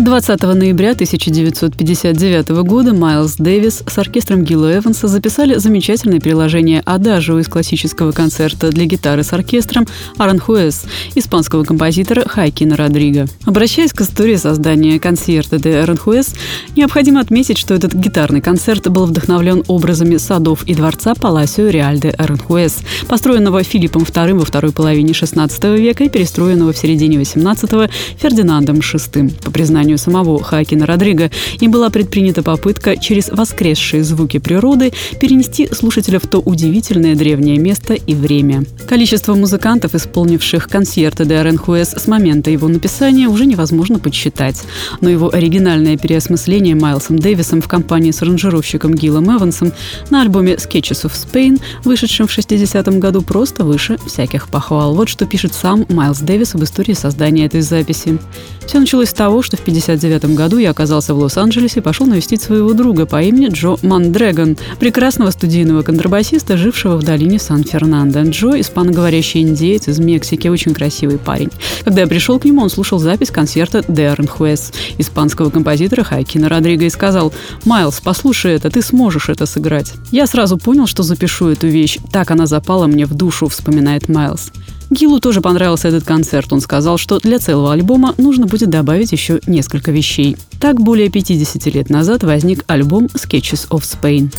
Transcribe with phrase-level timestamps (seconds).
[0.00, 7.48] 20 ноября 1959 года Майлз Дэвис с оркестром Гилла Эванса записали замечательное приложение «Адажио» из
[7.48, 9.86] классического концерта для гитары с оркестром
[10.16, 10.84] Аранхуэс
[11.16, 13.26] испанского композитора Хайкина Родриго.
[13.44, 16.34] Обращаясь к истории создания концерта де Аранхуэс,
[16.76, 22.08] необходимо отметить, что этот гитарный концерт был вдохновлен образами садов и дворца Паласио Реаль де
[22.08, 28.76] Аранхуэс, построенного Филиппом II во второй половине XVI века и перестроенного в середине XVIII Фердинандом
[28.76, 29.30] VI.
[29.44, 31.30] По признанию признанию самого Хакина Родриго,
[31.60, 37.94] им была предпринята попытка через воскресшие звуки природы перенести слушателя в то удивительное древнее место
[37.94, 38.64] и время.
[38.88, 44.62] Количество музыкантов, исполнивших концерты де Аренхуэс с момента его написания, уже невозможно подсчитать.
[45.00, 49.72] Но его оригинальное переосмысление Майлсом Дэвисом в компании с аранжировщиком Гиллом Эвансом
[50.10, 54.94] на альбоме Sketches of Spain, вышедшем в 60-м году, просто выше всяких похвал.
[54.94, 58.18] Вот что пишет сам Майлз Дэвис об истории создания этой записи.
[58.66, 62.42] Все началось с того, что в 1959 году я оказался в Лос-Анджелесе и пошел навестить
[62.42, 68.22] своего друга по имени Джо Мандрегон, прекрасного студийного контрабасиста, жившего в долине Сан-Фернандо.
[68.22, 71.50] Джо– испаноговорящий индеец из Мексики, очень красивый парень.
[71.84, 76.84] Когда я пришел к нему, он слушал запись концерта «De Aranjuez» испанского композитора Хайкина Родриго
[76.84, 77.32] и сказал
[77.64, 79.94] «Майлз, послушай это, ты сможешь это сыграть».
[80.10, 81.98] Я сразу понял, что запишу эту вещь.
[82.12, 84.50] Так она запала мне в душу, вспоминает Майлз.
[84.90, 86.52] Гилу тоже понравился этот концерт.
[86.52, 90.36] Он сказал, что для целого альбома нужно будет добавить еще несколько вещей.
[90.60, 94.32] Так, более 50 лет назад возник альбом «Sketches of Spain».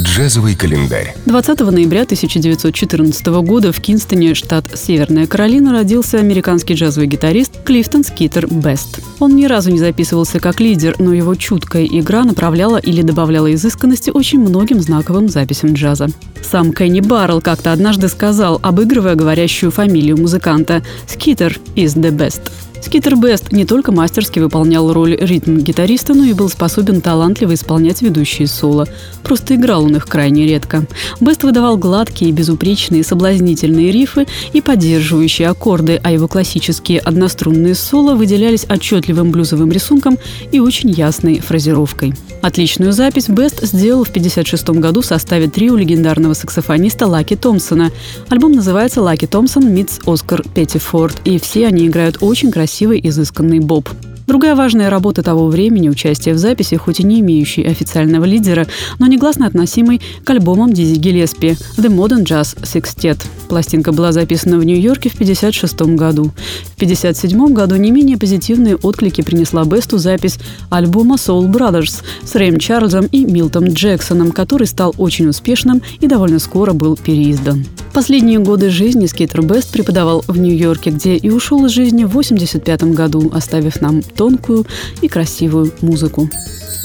[0.00, 1.16] Джазовый календарь.
[1.26, 8.46] 20 ноября 1914 года в Кинстоне, штат Северная Каролина, родился американский джазовый гитарист Клифтон Скитер
[8.46, 9.00] Бест.
[9.18, 14.10] Он ни разу не записывался как лидер, но его чуткая игра направляла или добавляла изысканности
[14.10, 16.06] очень многим знаковым записям джаза.
[16.48, 22.42] Сам Кенни Баррелл как-то однажды сказал, обыгрывая говорящую фамилию музыканта «Скитер is the best».
[22.80, 28.46] Скитер Бест не только мастерски выполнял роль ритм-гитариста, но и был способен талантливо исполнять ведущие
[28.48, 28.86] соло.
[29.22, 30.86] Просто играл он их крайне редко.
[31.20, 38.66] Бест выдавал гладкие, безупречные, соблазнительные рифы и поддерживающие аккорды, а его классические однострунные соло выделялись
[38.68, 40.16] отчетливым блюзовым рисунком
[40.52, 42.14] и очень ясной фразировкой.
[42.40, 47.90] Отличную запись Бест сделал в 1956 году в составе трио легендарного саксофониста Лаки Томпсона.
[48.28, 53.88] Альбом называется «Лаки Томпсон Митс Оскар Петтифорд», и все они играют очень красивый, изысканный боб.
[54.26, 58.66] Другая важная работа того времени– участие в записи, хоть и не имеющей официального лидера,
[58.98, 63.22] но негласно относимой к альбомам Дизи Гиллеспи «The Modern Jazz Sextet».
[63.48, 66.30] Пластинка была записана в Нью-Йорке в 1956 году.
[66.78, 70.38] В 1957 году не менее позитивные отклики принесла Бесту запись
[70.70, 76.38] альбома Soul Brothers с Рэем Чарльзом и Милтом Джексоном, который стал очень успешным и довольно
[76.38, 77.66] скоро был переиздан.
[77.92, 82.94] Последние годы жизни Скейтер Бест преподавал в Нью-Йорке, где и ушел из жизни в 1985
[82.94, 84.64] году, оставив нам тонкую
[85.00, 86.30] и красивую музыку.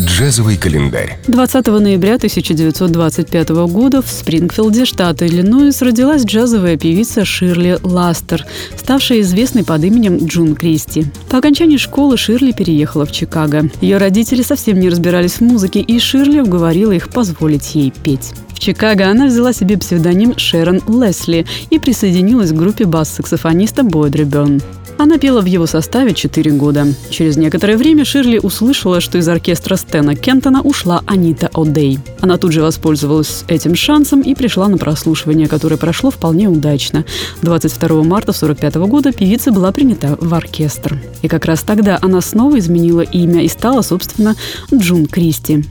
[0.01, 1.19] Джазовый календарь.
[1.27, 8.45] 20 ноября 1925 года в Спрингфилде, штат Иллинойс, родилась джазовая певица Ширли Ластер,
[8.75, 11.05] ставшая известной под именем Джун Кристи.
[11.29, 13.69] По окончании школы Ширли переехала в Чикаго.
[13.81, 18.33] Ее родители совсем не разбирались в музыке, и Ширли уговорила их позволить ей петь.
[18.49, 24.61] В Чикаго она взяла себе псевдоним Шерон Лесли и присоединилась к группе бас-саксофониста Бойдри Берн.
[24.97, 26.87] Она пела в его составе 4 года.
[27.09, 31.99] Через некоторое время Ширли услышала, что из оркестра Стена Кентона ушла Анита О'Дей.
[32.21, 37.05] Она тут же воспользовалась этим шансом и пришла на прослушивание, которое прошло вполне удачно.
[37.41, 41.01] 22 марта 1945 года певица была принята в оркестр.
[41.21, 44.35] И как раз тогда она снова изменила имя и стала, собственно,
[44.73, 45.63] Джун Кристи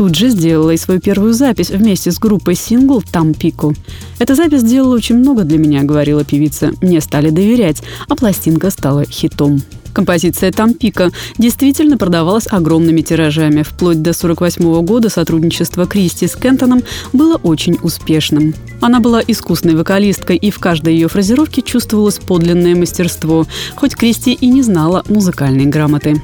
[0.00, 3.74] тут же сделала и свою первую запись вместе с группой сингл «Тампику».
[4.18, 6.70] «Эта запись сделала очень много для меня»,— говорила певица.
[6.80, 9.60] «Мне стали доверять, а пластинка стала хитом».
[9.92, 13.60] Композиция «Тампика» действительно продавалась огромными тиражами.
[13.60, 16.82] Вплоть до 1948 года сотрудничество Кристи с Кентоном
[17.12, 18.54] было очень успешным.
[18.80, 23.46] Она была искусной вокалисткой, и в каждой ее фразировке чувствовалось подлинное мастерство,
[23.76, 26.22] хоть Кристи и не знала музыкальной грамоты.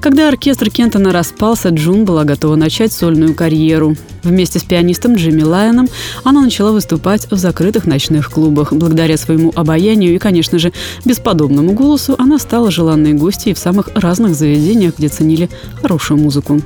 [0.00, 3.96] Когда оркестр Кентона распался, Джун была готова начать сольную карьеру.
[4.22, 5.88] Вместе с пианистом Джимми Лайоном
[6.24, 8.72] она начала выступать в закрытых ночных клубах.
[8.72, 10.72] Благодаря своему обаянию и, конечно же,
[11.04, 15.50] бесподобному голосу она стала желанной гостьей в самых разных заведениях, где ценили
[15.82, 16.62] хорошую музыку.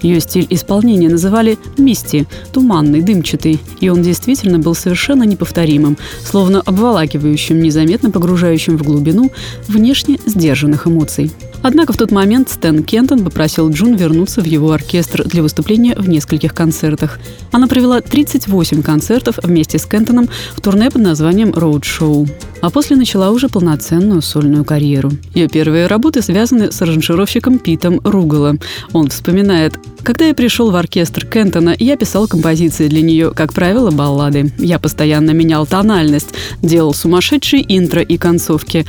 [0.00, 7.60] Ее стиль исполнения называли «мисти»– туманный, дымчатый, и он действительно был совершенно неповторимым, словно обволакивающим,
[7.60, 9.30] незаметно погружающим в глубину
[9.66, 11.30] внешне сдержанных эмоций.
[11.62, 16.08] Однако в тот момент Стэн Кентон попросил Джун вернуться в его оркестр для выступления в
[16.08, 17.18] нескольких концертах.
[17.52, 22.28] Она провела 38 концертов вместе с Кентоном в турне под названием «Road Show»
[22.60, 25.10] а после начала уже полноценную сольную карьеру.
[25.34, 28.56] Ее первые работы связаны с аранжировщиком Питом Ругала.
[28.92, 33.90] Он вспоминает, когда я пришел в оркестр Кентона, я писал композиции для нее, как правило,
[33.90, 34.52] баллады.
[34.58, 38.86] Я постоянно менял тональность, делал сумасшедшие интро и концовки.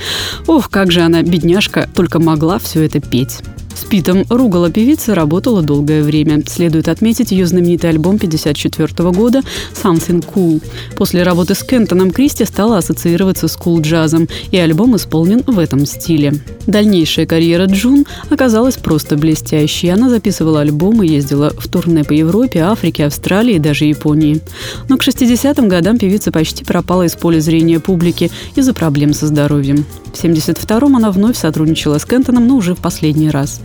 [0.48, 3.40] Ох, как же она, бедняжка, только могла все это петь.
[3.76, 6.44] С Питом ругала певица работала долгое время.
[6.48, 9.42] Следует отметить ее знаменитый альбом 1954 года
[9.74, 10.62] «Something Cool».
[10.96, 16.34] После работы с Кентоном Кристи стала ассоциироваться с кул-джазом, и альбом исполнен в этом стиле.
[16.68, 19.90] Дальнейшая карьера Джун оказалась просто блестящей.
[19.90, 24.42] Она записывала альбомы, ездила в турне по Европе, Африке, Австралии и даже Японии.
[24.88, 29.86] Но к 60-м годам певица почти пропала из поля зрения публики из-за проблем со здоровьем.
[30.14, 33.59] В 72-м она вновь сотрудничала с Кентоном, но уже в последний раз.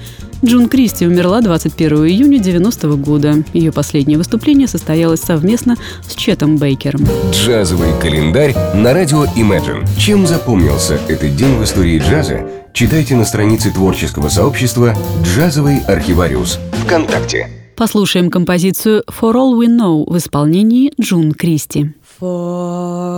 [0.45, 3.43] Джун Кристи умерла 21 июня 90 -го года.
[3.55, 5.77] Ее последнее выступление состоялось совместно
[6.07, 7.07] с Четом Бейкером.
[7.33, 9.87] Джазовый календарь на радио Imagine.
[9.99, 17.49] Чем запомнился этот день в истории джаза, читайте на странице творческого сообщества «Джазовый архивариус» ВКонтакте.
[17.77, 21.93] Послушаем композицию «For All We Know» в исполнении Джун Кристи.
[22.21, 23.15] For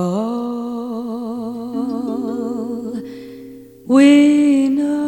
[3.87, 5.06] we know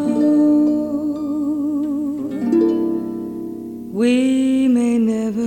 [3.99, 5.43] we may never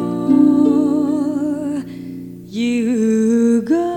[2.46, 3.88] you go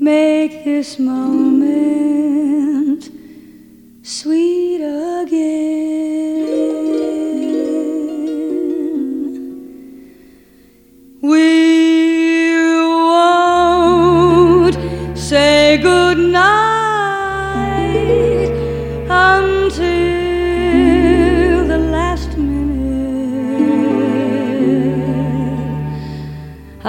[0.00, 3.10] make this moment
[4.02, 4.80] sweet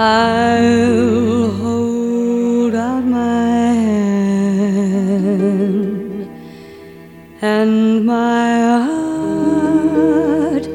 [0.00, 3.72] I'll hold out my
[4.62, 4.78] hand
[7.42, 10.68] and my heart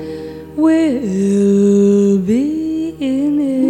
[0.58, 3.64] will be in it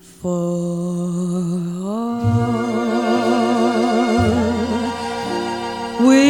[0.00, 0.58] for
[6.00, 6.27] we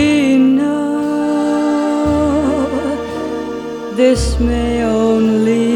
[4.09, 5.68] this may only